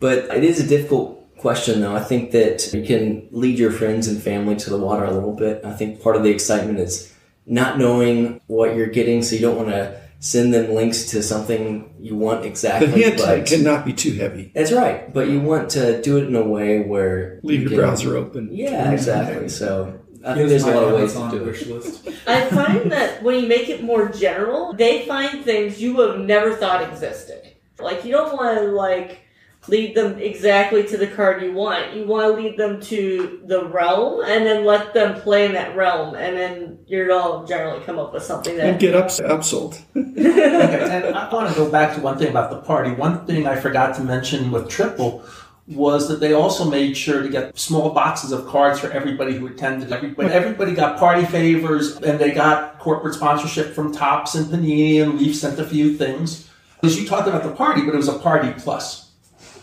But 0.00 0.34
it 0.34 0.42
is 0.42 0.60
a 0.60 0.66
difficult 0.66 1.36
question, 1.36 1.80
though. 1.80 1.94
I 1.94 2.00
think 2.02 2.30
that 2.32 2.72
you 2.72 2.82
can 2.84 3.28
lead 3.30 3.58
your 3.58 3.70
friends 3.70 4.08
and 4.08 4.20
family 4.20 4.56
to 4.56 4.70
the 4.70 4.78
water 4.78 5.04
a 5.04 5.12
little 5.12 5.34
bit. 5.34 5.64
I 5.64 5.72
think 5.72 6.02
part 6.02 6.16
of 6.16 6.22
the 6.22 6.30
excitement 6.30 6.78
is 6.78 7.14
not 7.46 7.78
knowing 7.78 8.40
what 8.46 8.74
you're 8.76 8.86
getting, 8.88 9.22
so 9.22 9.34
you 9.36 9.42
don't 9.42 9.56
want 9.56 9.68
to 9.68 10.00
send 10.20 10.52
them 10.54 10.74
links 10.74 11.06
to 11.06 11.22
something 11.22 11.94
you 11.98 12.14
want 12.14 12.44
exactly. 12.44 12.86
The 12.88 12.96
exactly. 13.08 13.26
hint 13.26 13.40
but 13.40 13.46
cannot 13.48 13.84
be 13.86 13.92
too 13.92 14.12
heavy. 14.12 14.52
that's 14.54 14.70
right, 14.70 15.12
but 15.12 15.28
you 15.28 15.40
want 15.40 15.70
to 15.70 16.00
do 16.02 16.18
it 16.18 16.24
in 16.28 16.36
a 16.36 16.42
way 16.46 16.80
where 16.82 17.40
Leave 17.42 17.62
you 17.62 17.68
your 17.68 17.70
can- 17.70 17.78
browser 17.78 18.16
open. 18.16 18.50
Yeah, 18.52 18.92
exactly. 18.92 19.48
So 19.48 19.98
I 20.24 20.34
think 20.34 20.48
there's 20.50 20.62
a 20.64 20.74
lot 20.74 20.84
of 20.84 20.92
ways 20.94 21.14
to 21.14 21.18
Amazon 21.20 21.30
do 21.30 21.42
it. 21.42 21.46
wish 21.46 21.66
list. 21.66 22.08
I 22.26 22.44
find 22.50 22.92
that 22.92 23.22
when 23.22 23.40
you 23.42 23.48
make 23.48 23.68
it 23.70 23.82
more 23.82 24.08
general, 24.10 24.74
they 24.74 25.06
find 25.06 25.42
things 25.44 25.80
you 25.80 25.94
would 25.96 26.10
have 26.18 26.26
never 26.26 26.54
thought 26.54 26.82
existed. 26.90 27.54
Like 27.78 28.04
you 28.04 28.12
don't 28.12 28.36
want 28.36 28.58
to 28.58 28.64
like 28.66 29.20
lead 29.68 29.94
them 29.94 30.18
exactly 30.18 30.82
to 30.84 30.96
the 30.96 31.06
card 31.06 31.42
you 31.42 31.52
want. 31.52 31.94
You 31.94 32.06
want 32.06 32.26
to 32.34 32.42
lead 32.42 32.56
them 32.56 32.80
to 32.80 33.40
the 33.46 33.64
realm 33.66 34.22
and 34.24 34.46
then 34.46 34.64
let 34.64 34.94
them 34.94 35.20
play 35.20 35.46
in 35.46 35.52
that 35.52 35.76
realm, 35.76 36.14
and 36.14 36.36
then 36.36 36.78
you'll 36.86 37.44
generally 37.44 37.84
come 37.84 37.98
up 37.98 38.12
with 38.12 38.22
something 38.22 38.58
And 38.58 38.74
that. 38.74 38.80
get 38.80 38.94
ups, 38.94 39.20
upsold. 39.20 39.80
okay, 39.96 41.06
and 41.06 41.14
I 41.14 41.32
want 41.32 41.48
to 41.50 41.54
go 41.54 41.70
back 41.70 41.94
to 41.94 42.00
one 42.00 42.18
thing 42.18 42.28
about 42.28 42.50
the 42.50 42.58
party. 42.58 42.90
One 42.92 43.26
thing 43.26 43.46
I 43.46 43.56
forgot 43.56 43.94
to 43.96 44.02
mention 44.02 44.50
with 44.50 44.68
Triple 44.68 45.24
was 45.68 46.08
that 46.08 46.18
they 46.18 46.32
also 46.32 46.68
made 46.68 46.96
sure 46.96 47.22
to 47.22 47.28
get 47.28 47.56
small 47.56 47.90
boxes 47.90 48.32
of 48.32 48.44
cards 48.46 48.80
for 48.80 48.90
everybody 48.90 49.36
who 49.36 49.46
attended. 49.46 49.92
Everybody, 49.92 50.28
everybody 50.32 50.74
got 50.74 50.98
party 50.98 51.24
favors, 51.26 51.96
and 51.98 52.18
they 52.18 52.32
got 52.32 52.78
corporate 52.80 53.14
sponsorship 53.14 53.72
from 53.74 53.92
Topps 53.94 54.34
and 54.34 54.46
Panini, 54.46 55.00
and 55.00 55.16
Leaf 55.20 55.36
sent 55.36 55.60
a 55.60 55.64
few 55.64 55.96
things. 55.96 56.48
Because 56.80 56.98
you 56.98 57.06
talked 57.06 57.28
about 57.28 57.42
the 57.44 57.52
party, 57.52 57.82
but 57.82 57.94
it 57.94 57.98
was 57.98 58.08
a 58.08 58.18
party 58.18 58.52
plus. 58.58 59.09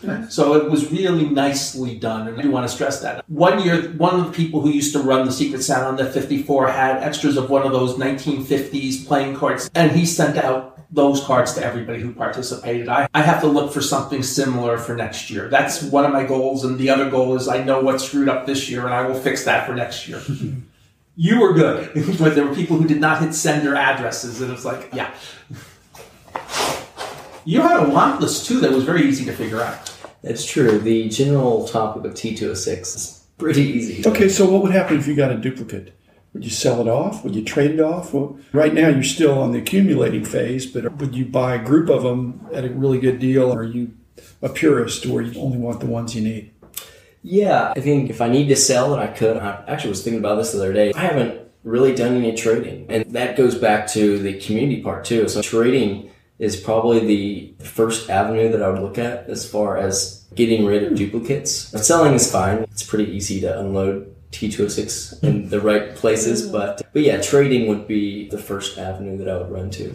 Mm-hmm. 0.02 0.28
So 0.28 0.54
it 0.54 0.70
was 0.70 0.90
really 0.90 1.28
nicely 1.28 1.98
done, 1.98 2.28
and 2.28 2.38
I 2.38 2.42
do 2.42 2.50
want 2.50 2.68
to 2.68 2.72
stress 2.72 3.00
that. 3.00 3.28
One 3.28 3.62
year, 3.64 3.90
one 3.92 4.18
of 4.18 4.26
the 4.26 4.32
people 4.32 4.60
who 4.60 4.70
used 4.70 4.92
to 4.92 5.00
run 5.00 5.26
the 5.26 5.32
Secret 5.32 5.62
Santa 5.62 5.86
on 5.86 5.96
the 5.96 6.10
54 6.10 6.68
had 6.68 7.02
extras 7.02 7.36
of 7.36 7.50
one 7.50 7.66
of 7.66 7.72
those 7.72 7.94
1950s 7.94 9.06
playing 9.06 9.36
cards, 9.36 9.70
and 9.74 9.90
he 9.92 10.06
sent 10.06 10.36
out 10.36 10.78
those 10.90 11.22
cards 11.22 11.52
to 11.54 11.64
everybody 11.64 12.00
who 12.00 12.12
participated. 12.12 12.88
I, 12.88 13.08
I 13.12 13.22
have 13.22 13.40
to 13.42 13.46
look 13.46 13.72
for 13.72 13.82
something 13.82 14.22
similar 14.22 14.78
for 14.78 14.96
next 14.96 15.30
year. 15.30 15.48
That's 15.48 15.82
one 15.82 16.04
of 16.04 16.12
my 16.12 16.24
goals, 16.24 16.64
and 16.64 16.78
the 16.78 16.90
other 16.90 17.10
goal 17.10 17.34
is 17.36 17.48
I 17.48 17.62
know 17.62 17.80
what 17.80 18.00
screwed 18.00 18.28
up 18.28 18.46
this 18.46 18.70
year, 18.70 18.84
and 18.84 18.94
I 18.94 19.06
will 19.06 19.18
fix 19.18 19.44
that 19.44 19.66
for 19.66 19.74
next 19.74 20.08
year. 20.08 20.22
you 21.16 21.40
were 21.40 21.52
good, 21.52 21.90
but 22.18 22.34
there 22.34 22.46
were 22.46 22.54
people 22.54 22.76
who 22.76 22.86
did 22.86 23.00
not 23.00 23.20
hit 23.20 23.34
sender 23.34 23.74
addresses, 23.74 24.40
and 24.40 24.52
it's 24.52 24.64
like, 24.64 24.90
yeah. 24.94 25.12
You 27.44 27.62
had 27.62 27.82
a 27.82 27.88
want 27.88 28.20
list 28.20 28.46
too 28.46 28.60
that 28.60 28.72
was 28.72 28.84
very 28.84 29.02
easy 29.02 29.24
to 29.24 29.32
figure 29.32 29.62
out. 29.62 29.87
That's 30.22 30.44
true. 30.44 30.78
The 30.78 31.08
general 31.08 31.66
topic 31.66 32.04
of 32.04 32.14
T206 32.14 32.80
is 32.96 33.26
pretty 33.38 33.62
easy. 33.62 34.06
Okay, 34.06 34.28
so 34.28 34.50
what 34.50 34.62
would 34.62 34.72
happen 34.72 34.98
if 34.98 35.06
you 35.06 35.14
got 35.14 35.30
a 35.30 35.36
duplicate? 35.36 35.94
Would 36.34 36.44
you 36.44 36.50
sell 36.50 36.80
it 36.80 36.88
off? 36.88 37.24
Would 37.24 37.34
you 37.34 37.44
trade 37.44 37.72
it 37.72 37.80
off? 37.80 38.12
Well, 38.12 38.38
right 38.52 38.74
now 38.74 38.88
you're 38.88 39.02
still 39.02 39.38
on 39.38 39.52
the 39.52 39.58
accumulating 39.58 40.24
phase, 40.24 40.66
but 40.66 40.96
would 40.96 41.14
you 41.14 41.24
buy 41.24 41.54
a 41.54 41.64
group 41.64 41.88
of 41.88 42.02
them 42.02 42.46
at 42.52 42.64
a 42.64 42.70
really 42.70 43.00
good 43.00 43.18
deal? 43.18 43.52
Or 43.52 43.60
are 43.60 43.64
you 43.64 43.92
a 44.42 44.48
purist 44.48 45.06
where 45.06 45.22
you 45.22 45.40
only 45.40 45.58
want 45.58 45.80
the 45.80 45.86
ones 45.86 46.14
you 46.14 46.22
need? 46.22 46.52
Yeah, 47.22 47.72
I 47.76 47.80
think 47.80 48.10
if 48.10 48.20
I 48.20 48.28
need 48.28 48.48
to 48.48 48.56
sell 48.56 48.94
it, 48.94 48.98
I 48.98 49.08
could. 49.08 49.36
I 49.36 49.64
actually 49.66 49.90
was 49.90 50.04
thinking 50.04 50.20
about 50.20 50.36
this 50.36 50.52
the 50.52 50.58
other 50.58 50.72
day. 50.72 50.92
I 50.94 51.00
haven't 51.00 51.40
really 51.64 51.94
done 51.94 52.16
any 52.16 52.34
trading, 52.34 52.86
and 52.88 53.12
that 53.12 53.36
goes 53.36 53.56
back 53.56 53.88
to 53.88 54.18
the 54.18 54.38
community 54.38 54.82
part 54.82 55.04
too. 55.04 55.28
So 55.28 55.42
trading 55.42 56.10
is 56.38 56.56
probably 56.56 57.00
the 57.00 57.64
first 57.64 58.10
avenue 58.10 58.50
that 58.52 58.62
I 58.62 58.68
would 58.68 58.82
look 58.82 58.98
at 58.98 59.28
as 59.28 59.48
far 59.48 59.76
as 59.76 60.24
getting 60.34 60.64
rid 60.64 60.84
of 60.84 60.96
duplicates. 60.96 61.52
Selling 61.84 62.14
is 62.14 62.30
fine; 62.30 62.58
it's 62.64 62.82
pretty 62.82 63.10
easy 63.10 63.40
to 63.40 63.58
unload 63.58 64.14
T206 64.32 65.22
in 65.24 65.42
hmm. 65.42 65.48
the 65.48 65.60
right 65.60 65.94
places. 65.96 66.46
Hmm. 66.46 66.52
But 66.52 66.82
but 66.92 67.02
yeah, 67.02 67.20
trading 67.20 67.68
would 67.68 67.86
be 67.88 68.28
the 68.28 68.38
first 68.38 68.78
avenue 68.78 69.16
that 69.18 69.28
I 69.28 69.38
would 69.38 69.50
run 69.50 69.70
to. 69.72 69.94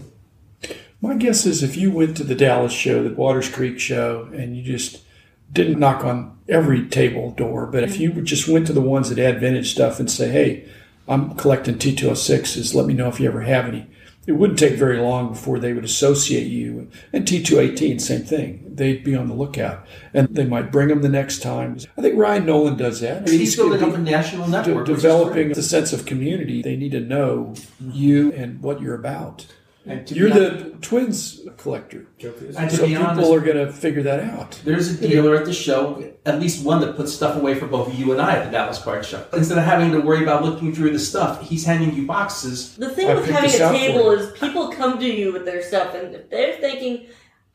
My 1.01 1.15
guess 1.15 1.45
is 1.45 1.63
if 1.63 1.75
you 1.75 1.91
went 1.91 2.15
to 2.17 2.23
the 2.23 2.35
Dallas 2.35 2.71
show, 2.71 3.03
the 3.03 3.13
Waters 3.13 3.49
Creek 3.49 3.77
show, 3.79 4.29
and 4.33 4.55
you 4.55 4.63
just 4.63 5.03
didn't 5.51 5.79
knock 5.79 6.03
on 6.03 6.37
every 6.49 6.87
table 6.87 7.31
door, 7.31 7.65
but 7.67 7.83
if 7.83 7.99
you 7.99 8.09
just 8.21 8.47
went 8.47 8.67
to 8.67 8.73
the 8.73 8.81
ones 8.81 9.09
that 9.09 9.17
had 9.17 9.39
vintage 9.39 9.71
stuff 9.71 9.99
and 9.99 10.09
say, 10.09 10.29
hey, 10.29 10.65
I'm 11.07 11.35
collecting 11.35 11.75
T206s. 11.75 12.73
Let 12.73 12.85
me 12.85 12.93
know 12.93 13.09
if 13.09 13.19
you 13.19 13.27
ever 13.27 13.41
have 13.41 13.65
any. 13.65 13.87
It 14.25 14.33
wouldn't 14.33 14.59
take 14.59 14.75
very 14.75 14.99
long 14.99 15.29
before 15.29 15.59
they 15.59 15.73
would 15.73 15.83
associate 15.83 16.47
you. 16.47 16.89
And 17.11 17.25
T218, 17.25 17.99
same 17.99 18.23
thing. 18.23 18.71
They'd 18.73 19.03
be 19.03 19.15
on 19.15 19.27
the 19.27 19.33
lookout. 19.33 19.85
And 20.13 20.29
they 20.29 20.45
might 20.45 20.71
bring 20.71 20.87
them 20.87 21.01
the 21.01 21.09
next 21.09 21.39
time. 21.39 21.77
I 21.97 22.01
think 22.01 22.17
Ryan 22.17 22.45
Nolan 22.45 22.77
does 22.77 23.01
that. 23.01 23.27
He's 23.27 23.55
building 23.55 23.83
up 23.83 23.93
a 23.93 23.97
national 23.97 24.47
network. 24.47 24.87
is 24.87 25.01
developing 25.01 25.49
the 25.49 25.63
sense 25.63 25.91
of 25.91 26.05
community. 26.05 26.61
They 26.61 26.77
need 26.77 26.93
to 26.93 27.01
know 27.01 27.53
you 27.81 28.31
and 28.31 28.61
what 28.61 28.81
you're 28.81 28.95
about. 28.95 29.45
And 29.85 30.07
to 30.07 30.15
You're 30.15 30.29
be 30.29 30.39
the 30.39 30.77
twins 30.81 31.41
collector. 31.57 32.07
And 32.21 32.69
to 32.69 32.75
So 32.77 32.83
be 32.85 32.93
people 32.93 33.05
honest, 33.05 33.31
are 33.31 33.39
going 33.41 33.57
to 33.57 33.71
figure 33.71 34.01
that 34.03 34.21
out. 34.21 34.61
There's 34.63 34.89
a 34.91 35.07
dealer 35.07 35.35
at 35.35 35.45
the 35.45 35.53
show, 35.53 36.13
at 36.25 36.39
least 36.39 36.63
one 36.63 36.79
that 36.81 36.95
puts 36.95 37.13
stuff 37.13 37.35
away 37.35 37.55
for 37.55 37.67
both 37.67 37.93
you 37.97 38.13
and 38.13 38.21
I 38.21 38.37
at 38.37 38.45
the 38.45 38.51
Dallas 38.51 38.79
Card 38.79 39.05
Show. 39.05 39.25
Instead 39.33 39.57
of 39.57 39.65
having 39.65 39.91
to 39.91 39.99
worry 39.99 40.23
about 40.23 40.43
looking 40.45 40.73
through 40.73 40.91
the 40.91 40.99
stuff, 40.99 41.41
he's 41.41 41.65
handing 41.65 41.93
you 41.93 42.05
boxes. 42.05 42.77
The 42.77 42.91
thing 42.91 43.09
I 43.09 43.15
with 43.15 43.29
having 43.29 43.49
a 43.51 43.57
table 43.57 44.11
is 44.11 44.31
people 44.39 44.69
come 44.69 44.99
to 44.99 45.05
you 45.05 45.33
with 45.33 45.43
their 45.43 45.61
stuff, 45.61 45.93
and 45.95 46.15
if 46.15 46.29
they're 46.29 46.57
thinking, 46.59 47.07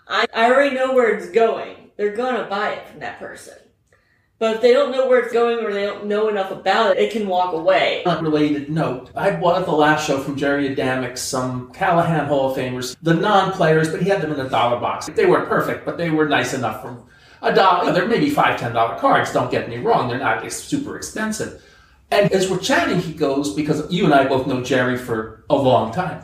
I, 0.07 0.27
I 0.35 0.51
already 0.51 0.75
know 0.75 0.93
where 0.93 1.17
it's 1.17 1.31
going, 1.31 1.93
they're 1.97 2.15
gonna 2.15 2.49
buy 2.49 2.73
it 2.73 2.89
from 2.89 3.01
that 3.01 3.19
person. 3.19 3.55
But 4.39 4.57
if 4.57 4.63
they 4.63 4.73
don't 4.73 4.93
know 4.93 5.09
where 5.09 5.19
it's 5.19 5.33
going 5.33 5.65
or 5.65 5.73
they 5.73 5.85
don't 5.85 6.07
know 6.07 6.29
enough 6.29 6.53
about 6.53 6.93
it, 6.97 6.99
it 7.03 7.13
can 7.13 7.27
walk 7.27 7.55
away. 7.55 8.05
Unrelated 8.05 8.71
note, 8.71 9.11
I 9.17 9.33
bought 9.33 9.59
at 9.59 9.67
the 9.67 9.73
last 9.73 10.07
show 10.07 10.19
from 10.21 10.37
Jerry 10.37 10.75
Adamick 10.75 11.19
some 11.19 11.73
Callahan 11.73 12.27
Hall 12.27 12.51
of 12.53 12.57
Famers, 12.57 12.97
the 13.03 13.15
non-players, 13.15 13.89
but 13.91 14.01
he 14.01 14.09
had 14.09 14.21
them 14.21 14.33
in 14.33 14.39
a 14.39 14.49
dollar 14.49 14.79
box. 14.79 15.09
They 15.13 15.27
weren't 15.27 15.49
perfect, 15.49 15.85
but 15.85 15.99
they 15.99 16.11
were 16.11 16.29
nice 16.29 16.55
enough 16.55 16.83
from 16.83 17.05
a 17.43 17.53
dollar. 17.53 17.93
They're 17.93 18.07
maybe 18.07 18.31
five, 18.31 18.61
ten 18.61 18.73
dollar 18.75 18.97
cards. 19.01 19.33
Don't 19.33 19.51
get 19.51 19.69
me 19.69 19.79
wrong; 19.79 20.09
they're 20.09 20.19
not 20.19 20.45
ex- 20.45 20.63
super 20.63 20.97
expensive. 20.97 21.61
And 22.13 22.31
as 22.33 22.49
we're 22.49 22.59
chatting, 22.59 23.01
he 23.01 23.13
goes 23.13 23.55
because 23.55 23.91
you 23.93 24.05
and 24.05 24.15
I 24.15 24.29
both 24.29 24.47
know 24.47 24.63
Jerry 24.63 24.97
for 24.97 25.45
a 25.51 25.57
long 25.57 25.93
time. 25.93 26.23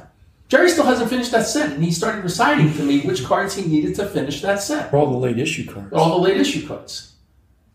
Jerry 0.49 0.71
still 0.71 0.85
hasn't 0.85 1.11
finished 1.11 1.33
that 1.33 1.47
set, 1.47 1.73
and 1.73 1.83
he 1.83 1.91
started 1.91 2.23
reciting 2.23 2.73
to 2.75 2.83
me 2.85 3.01
which 3.01 3.25
cards 3.25 3.55
he 3.57 3.67
needed 3.67 3.97
to 3.97 4.07
finish 4.07 4.41
that 4.43 4.63
set 4.63 4.91
For 4.91 4.99
all 4.99 5.11
the 5.11 5.19
late 5.19 5.39
issue 5.39 5.67
cards. 5.71 5.93
all 5.93 6.11
the 6.21 6.23
late 6.23 6.37
issue 6.37 6.67
cards. 6.67 7.14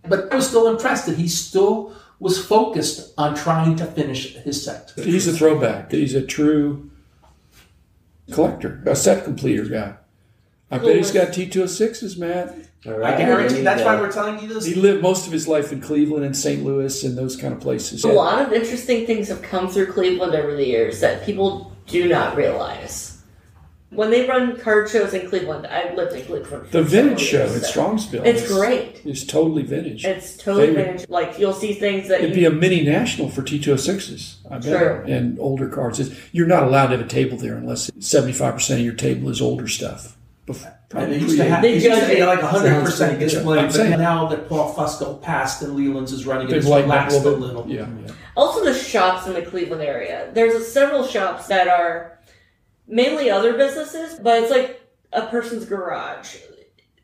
But 0.10 0.32
I 0.32 0.36
was 0.36 0.48
still 0.48 0.68
impressed 0.68 1.06
that 1.06 1.18
he 1.18 1.28
still 1.28 1.94
was 2.20 2.44
focused 2.44 3.14
on 3.18 3.36
trying 3.36 3.76
to 3.78 3.86
finish 3.86 4.34
his 4.36 4.64
set. 4.64 4.92
He's 4.96 5.28
a 5.28 5.34
throwback. 5.34 5.92
He's 5.92 6.16
a 6.16 6.26
true 6.26 6.90
collector, 8.32 8.84
a 8.86 8.96
set 8.96 9.24
completer 9.24 9.66
guy. 9.66 9.96
I 10.72 10.78
bet 10.78 10.98
he's 10.98 11.12
got 11.12 11.30
T206s, 11.30 12.18
Matt. 12.18 12.56
All 12.86 12.94
I 12.94 12.98
right. 12.98 13.18
guarantee 13.18 13.56
need 13.56 13.64
that's 13.64 13.84
why 13.84 14.00
we're 14.00 14.12
telling 14.12 14.40
you 14.40 14.48
this. 14.48 14.66
He 14.66 14.76
lived 14.76 15.02
most 15.02 15.26
of 15.26 15.34
his 15.34 15.48
life 15.48 15.72
in 15.72 15.82
Cleveland 15.82 16.24
and 16.26 16.36
St. 16.36 16.64
Louis 16.64 17.04
and 17.04 17.18
those 17.18 17.36
kind 17.36 17.54
of 17.54 17.60
places. 17.60 18.04
A 18.04 18.08
lot 18.10 18.42
of 18.46 18.54
interesting 18.54 19.06
things 19.06 19.28
have 19.30 19.42
come 19.42 19.68
through 19.68 19.92
Cleveland 19.92 20.36
over 20.36 20.56
the 20.56 20.66
years 20.66 21.02
that 21.02 21.26
people 21.26 21.76
do 21.88 22.08
not 22.08 22.38
realize. 22.38 23.09
When 23.92 24.12
they 24.12 24.28
run 24.28 24.56
card 24.60 24.88
shows 24.90 25.16
in 25.16 25.28
Cleveland, 25.28 25.66
I've 25.66 25.96
lived 25.96 26.14
in 26.16 26.24
Cleveland. 26.24 26.68
The 26.72 26.84
vintage 26.84 27.22
show 27.22 27.48
several 27.48 27.56
at 27.58 27.64
so 27.66 27.82
Strongsville. 27.82 28.26
It's 28.26 28.44
is- 28.44 28.52
great. 28.56 29.02
It's 29.04 29.24
totally 29.26 29.64
vintage. 29.64 30.06
It's 30.06 30.38
totally 30.38 30.68
They 30.68 30.74
would- 30.74 30.86
vintage. 30.86 31.10
Like 31.10 31.40
you'll 31.40 31.54
see 31.54 31.74
things 31.74 32.08
that 32.08 32.20
It'd 32.22 32.30
you 32.30 32.36
be 32.36 32.46
a 32.46 32.52
mini 32.52 32.84
national 32.84 33.30
for 33.30 33.42
T206s, 33.42 34.36
I 34.50 34.60
bet. 34.60 34.64
True. 34.80 35.04
And 35.12 35.40
older 35.40 35.68
cards. 35.68 36.00
It's- 36.00 36.16
You're 36.32 36.46
not 36.48 36.64
allowed 36.64 36.88
to 36.88 36.98
have 36.98 37.06
a 37.06 37.10
table 37.10 37.38
there 37.38 37.56
unless 37.56 37.90
75% 38.00 38.80
of 38.80 38.86
your 38.86 38.94
table 38.94 39.30
is 39.30 39.42
older 39.42 39.68
stuff. 39.68 40.16
Bef- 40.48 40.66
And 40.66 40.74
probably 40.90 41.18
they 41.18 41.24
used 41.24 41.38
to 41.38 41.44
have 41.46 41.62
They 41.62 41.78
they 41.80 41.90
used 41.90 42.02
to 42.02 42.16
be 42.16 42.24
like 42.26 42.42
hundred 42.42 42.70
Sounds 42.70 42.84
percent 42.90 43.12
pretty 43.18 43.26
good. 43.26 43.36
display, 43.38 43.62
but 43.62 43.72
saying. 43.74 44.00
now 44.00 44.28
that 44.28 44.50
Paul 44.50 44.74
Fusco 44.74 45.22
passed 45.22 45.62
and 45.62 45.76
Leland's 45.76 46.12
is 46.12 46.26
running 46.26 46.48
it, 46.50 46.58
it's 46.58 46.66
relaxed 46.68 47.18
a 47.18 47.20
a 47.20 47.24
little 47.24 47.40
little. 47.40 47.66
Yeah, 47.68 47.88
yeah. 48.06 48.14
Also, 48.36 48.64
the 48.64 48.74
shops 48.74 49.28
in 49.28 49.34
the 49.34 49.42
Cleveland 49.44 49.84
area. 49.84 50.30
There's 50.34 50.68
several 50.68 51.06
shops 51.06 51.46
that 51.48 51.68
are 51.68 52.19
mainly 52.90 53.30
other 53.30 53.54
businesses, 53.54 54.20
but 54.20 54.44
it's 54.44 54.52
like 54.52 54.82
a 55.14 55.28
person's 55.28 55.66
garage. 55.66 56.36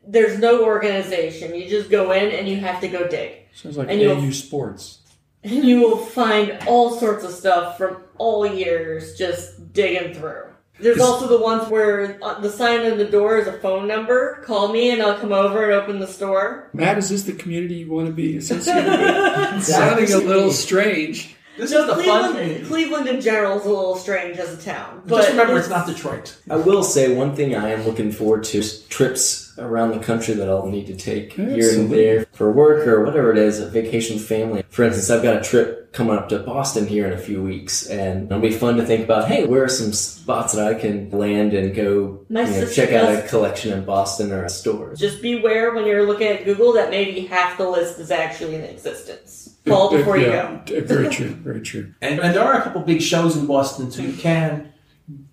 There's 0.06 0.38
no 0.38 0.64
organization. 0.64 1.54
You 1.54 1.68
just 1.68 1.90
go 1.90 2.12
in 2.12 2.30
and 2.32 2.46
you 2.48 2.56
have 2.58 2.80
to 2.80 2.88
go 2.88 3.08
dig. 3.08 3.32
Sounds 3.54 3.76
like 3.76 3.88
And 3.88 4.00
you'll- 4.00 4.16
AU 4.18 4.30
Sports. 4.32 4.98
And 5.44 5.64
you 5.64 5.78
will 5.80 5.98
find 5.98 6.58
all 6.66 6.98
sorts 6.98 7.22
of 7.22 7.30
stuff 7.30 7.78
from 7.78 7.98
all 8.18 8.44
years 8.44 9.16
just 9.16 9.72
digging 9.72 10.12
through. 10.12 10.42
There's 10.80 10.98
also 10.98 11.28
the 11.28 11.38
ones 11.38 11.70
where 11.70 12.18
uh, 12.20 12.40
the 12.40 12.50
sign 12.50 12.90
on 12.90 12.98
the 12.98 13.04
door 13.04 13.38
is 13.38 13.46
a 13.46 13.52
phone 13.60 13.86
number. 13.86 14.42
Call 14.44 14.72
me 14.72 14.90
and 14.90 15.00
I'll 15.00 15.16
come 15.20 15.30
over 15.32 15.70
and 15.70 15.72
open 15.74 16.00
the 16.00 16.06
store. 16.08 16.68
Matt, 16.72 16.98
is 16.98 17.10
this 17.10 17.22
the 17.22 17.32
community 17.32 17.76
you 17.76 17.92
want 17.92 18.08
to 18.08 18.12
be 18.12 18.36
associated 18.38 18.86
with? 18.90 19.64
Sounding 19.64 20.12
a 20.12 20.18
little 20.18 20.50
strange. 20.50 21.35
This 21.56 21.70
No, 21.70 21.80
is 21.80 21.86
the 21.86 21.94
fun 21.94 22.02
Cleveland, 22.04 22.34
community. 22.34 22.64
Cleveland 22.64 23.08
in 23.08 23.20
general 23.20 23.58
is 23.58 23.64
a 23.64 23.68
little 23.68 23.96
strange 23.96 24.36
as 24.38 24.52
a 24.58 24.62
town. 24.62 25.02
But 25.06 25.16
Just 25.18 25.30
remember, 25.30 25.58
it's 25.58 25.68
not 25.68 25.86
Detroit. 25.86 26.36
I 26.50 26.56
will 26.56 26.82
say 26.82 27.14
one 27.14 27.34
thing 27.34 27.54
I 27.54 27.70
am 27.70 27.84
looking 27.84 28.12
forward 28.12 28.44
to 28.44 28.58
is 28.58 28.82
trips 28.88 29.56
around 29.58 29.92
the 29.92 29.98
country 29.98 30.34
that 30.34 30.48
I'll 30.48 30.66
need 30.66 30.86
to 30.88 30.96
take 30.96 31.32
here 31.32 31.70
and 31.72 31.90
there 31.90 32.26
for 32.32 32.52
work 32.52 32.86
or 32.86 33.04
whatever 33.04 33.32
it 33.32 33.38
is, 33.38 33.58
a 33.58 33.68
vacation 33.70 34.16
with 34.16 34.26
family. 34.26 34.64
For 34.68 34.84
instance, 34.84 35.08
I've 35.08 35.22
got 35.22 35.36
a 35.36 35.40
trip 35.40 35.92
coming 35.92 36.14
up 36.14 36.28
to 36.28 36.38
Boston 36.40 36.86
here 36.86 37.06
in 37.06 37.14
a 37.14 37.18
few 37.18 37.42
weeks, 37.42 37.86
and 37.86 38.26
it'll 38.26 38.40
be 38.40 38.50
fun 38.50 38.76
to 38.76 38.84
think 38.84 39.04
about. 39.04 39.28
Hey, 39.28 39.46
where 39.46 39.64
are 39.64 39.68
some 39.68 39.94
spots 39.94 40.52
that 40.52 40.66
I 40.66 40.78
can 40.78 41.10
land 41.10 41.54
and 41.54 41.74
go 41.74 42.26
My 42.28 42.42
you 42.42 42.60
know, 42.60 42.70
check 42.70 42.92
out 42.92 43.12
a 43.12 43.26
collection 43.26 43.72
in 43.72 43.84
Boston 43.86 44.30
or 44.30 44.44
a 44.44 44.50
store? 44.50 44.94
Just 44.94 45.22
beware 45.22 45.74
when 45.74 45.86
you're 45.86 46.06
looking 46.06 46.26
at 46.26 46.44
Google 46.44 46.74
that 46.74 46.90
maybe 46.90 47.20
half 47.26 47.56
the 47.56 47.68
list 47.68 47.98
is 47.98 48.10
actually 48.10 48.56
in 48.56 48.62
existence. 48.64 49.45
Call 49.66 49.90
before 49.96 50.16
you 50.16 50.26
Yeah, 50.26 50.60
go. 50.64 50.80
Very 50.82 51.08
true. 51.16 51.28
Very 51.28 51.60
true. 51.60 51.92
And, 52.00 52.20
and 52.20 52.34
there 52.34 52.42
are 52.42 52.58
a 52.58 52.62
couple 52.62 52.82
big 52.82 53.02
shows 53.02 53.36
in 53.36 53.46
Boston, 53.46 53.90
so 53.90 54.02
you 54.02 54.12
can 54.12 54.72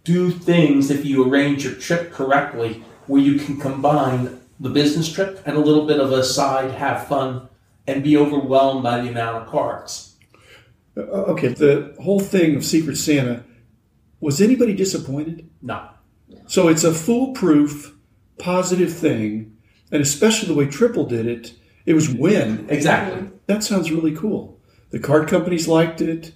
do 0.03 0.31
things 0.31 0.89
if 0.91 1.05
you 1.05 1.27
arrange 1.27 1.63
your 1.63 1.73
trip 1.73 2.11
correctly, 2.11 2.83
where 3.07 3.21
you 3.21 3.39
can 3.39 3.59
combine 3.59 4.39
the 4.59 4.69
business 4.69 5.11
trip 5.11 5.41
and 5.45 5.55
a 5.55 5.59
little 5.59 5.85
bit 5.85 5.99
of 5.99 6.11
a 6.11 6.23
side, 6.23 6.71
have 6.71 7.07
fun, 7.07 7.47
and 7.87 8.03
be 8.03 8.17
overwhelmed 8.17 8.83
by 8.83 9.01
the 9.01 9.09
amount 9.09 9.43
of 9.43 9.49
cards. 9.49 10.15
Uh, 10.95 11.01
okay, 11.01 11.49
the 11.49 11.95
whole 12.01 12.19
thing 12.19 12.55
of 12.55 12.63
Secret 12.63 12.97
Santa, 12.97 13.43
was 14.19 14.39
anybody 14.39 14.73
disappointed? 14.73 15.49
No. 15.61 15.89
So 16.47 16.67
it's 16.67 16.83
a 16.83 16.93
foolproof, 16.93 17.95
positive 18.37 18.93
thing, 18.93 19.57
and 19.91 20.01
especially 20.01 20.47
the 20.47 20.53
way 20.53 20.65
Triple 20.65 21.05
did 21.05 21.25
it, 21.25 21.53
it 21.85 21.93
was 21.93 22.09
win. 22.09 22.65
Exactly. 22.69 23.29
That 23.47 23.63
sounds 23.63 23.91
really 23.91 24.15
cool. 24.15 24.59
The 24.91 24.99
card 24.99 25.27
companies 25.27 25.67
liked 25.67 26.01
it. 26.01 26.31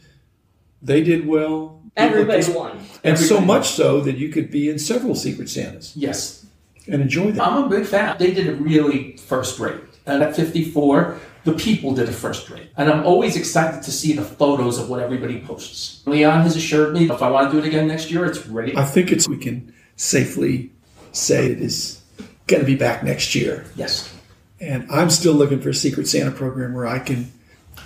They 0.82 1.02
did 1.04 1.28
well. 1.28 1.82
Everybody 1.96 2.42
just- 2.42 2.56
won. 2.56 2.78
And 3.04 3.18
so 3.18 3.36
Everybody 3.38 3.46
much 3.48 3.70
so 3.70 4.02
that 4.02 4.18
you 4.18 4.30
could 4.30 4.52
be 4.52 4.70
in 4.70 4.78
several 4.80 5.16
Secret 5.16 5.50
Santas 5.50 5.94
Yes. 5.96 6.46
and 6.88 7.02
enjoy 7.02 7.32
them. 7.32 7.42
I'm 7.42 7.64
a 7.64 7.70
big 7.70 7.86
fan. 7.86 8.16
They 8.20 8.32
did 8.34 8.48
it 8.48 8.60
really 8.60 9.18
first 9.18 9.60
rate. 9.60 9.76
And 10.06 10.22
at 10.24 10.36
54, 10.36 11.18
the 11.44 11.54
people 11.54 11.94
did 11.94 12.08
it 12.10 12.14
first 12.14 12.50
rate. 12.50 12.70
And 12.78 12.90
I'm 12.90 13.06
always 13.06 13.36
excited 13.36 13.82
to 13.84 13.92
see 13.92 14.14
the 14.14 14.22
photos 14.24 14.78
of 14.78 14.90
what 14.90 15.00
everybody 15.02 15.40
posts. 15.40 16.02
Leon 16.06 16.42
has 16.44 16.56
assured 16.56 16.94
me 16.94 17.10
if 17.10 17.22
I 17.22 17.30
want 17.32 17.52
to 17.52 17.58
do 17.60 17.64
it 17.64 17.68
again 17.68 17.88
next 17.88 18.12
year, 18.12 18.26
it's 18.26 18.46
ready. 18.48 18.76
I 18.78 18.84
think 18.86 19.12
it's 19.12 19.28
we 19.28 19.38
can 19.38 19.74
safely 19.96 20.72
say 21.12 21.48
it 21.52 21.62
is 21.62 22.02
going 22.48 22.62
to 22.62 22.66
be 22.66 22.76
back 22.76 23.04
next 23.04 23.34
year. 23.36 23.66
Yes. 23.76 24.14
And 24.60 24.90
I'm 24.92 25.10
still 25.10 25.34
looking 25.34 25.62
for 25.62 25.70
a 25.70 25.74
Secret 25.74 26.08
Santa 26.08 26.32
program 26.32 26.74
where 26.74 26.88
I 26.88 27.00
can 27.00 27.32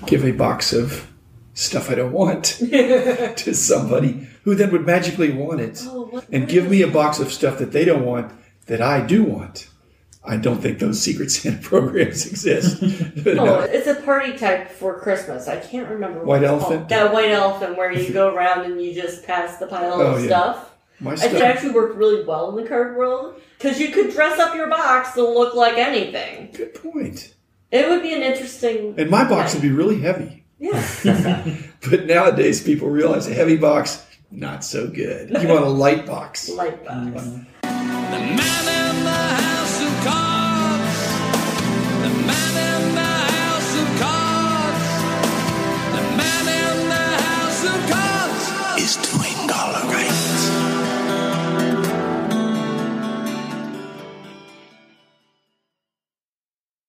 give 0.05 0.23
a 0.23 0.31
box 0.31 0.71
of 0.73 1.07
stuff 1.53 1.89
I 1.89 1.95
don't 1.95 2.13
want 2.13 2.45
to 2.59 3.53
somebody 3.53 4.27
who 4.43 4.55
then 4.55 4.71
would 4.71 4.85
magically 4.85 5.31
want 5.31 5.59
it 5.59 5.81
Oh, 5.85 6.23
and 6.31 6.47
give 6.47 6.69
me 6.69 6.81
a 6.81 6.87
box 6.87 7.19
of 7.19 7.31
stuff 7.31 7.57
that 7.59 7.71
they 7.73 7.83
don't 7.85 8.05
want 8.05 8.31
that 8.67 8.81
I 8.81 9.01
do 9.05 9.23
want. 9.23 9.67
I 10.23 10.37
don't 10.37 10.61
think 10.61 10.79
those 10.79 11.01
Secret 11.01 11.29
Santa 11.31 11.57
programs 11.61 12.25
exist. 12.25 12.79
But, 13.23 13.37
Oh, 13.37 13.55
uh, 13.61 13.67
it's 13.69 13.87
a 13.87 13.95
party 13.95 14.37
type 14.37 14.69
for 14.71 14.99
Christmas. 14.99 15.47
I 15.47 15.57
can't 15.57 15.89
remember 15.89 16.19
what 16.19 16.27
White 16.27 16.43
elephant? 16.43 16.75
called. 16.81 16.89
That 16.89 17.11
white 17.11 17.31
elephant 17.31 17.75
where 17.77 17.91
you 17.91 18.13
go 18.13 18.33
around 18.33 18.65
and 18.65 18.81
you 18.81 18.93
just 18.93 19.25
pass 19.25 19.57
the 19.57 19.67
pile 19.67 19.93
Oh, 19.95 20.13
of 20.15 20.21
yeah. 20.21 20.27
stuff. 20.27 20.70
My 21.01 21.13
I 21.13 21.15
think 21.15 21.33
it 21.33 21.41
actually 21.41 21.71
worked 21.71 21.95
really 21.95 22.23
well 22.23 22.49
in 22.49 22.63
the 22.63 22.69
card 22.69 22.95
world 22.95 23.41
because 23.57 23.79
you 23.79 23.89
could 23.89 24.11
dress 24.11 24.39
up 24.39 24.55
your 24.55 24.67
box 24.67 25.13
to 25.13 25.27
look 25.27 25.55
like 25.55 25.77
anything. 25.77 26.51
Good 26.53 26.75
point. 26.75 27.33
It 27.71 27.89
would 27.89 28.01
be 28.01 28.13
an 28.13 28.21
interesting. 28.21 28.95
And 28.97 29.09
my 29.09 29.27
box 29.27 29.53
would 29.53 29.63
be 29.63 29.71
really 29.71 29.99
heavy. 29.99 30.43
Yeah. 30.59 31.47
But 31.89 32.05
nowadays, 32.05 32.61
people 32.61 32.89
realize 32.89 33.27
a 33.27 33.33
heavy 33.33 33.57
box, 33.57 34.05
not 34.29 34.63
so 34.63 34.87
good. 34.87 35.31
You 35.31 35.47
want 35.47 35.65
a 35.65 35.69
light 35.69 36.05
box. 36.05 36.47
Light 36.47 36.85
box. 36.85 36.95
Mm-hmm. 36.95 37.61
The 37.63 38.19
man 38.19 38.60